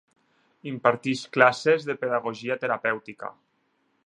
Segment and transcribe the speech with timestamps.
[0.71, 3.35] Imparteix classes de Pedagogia Terapèutica.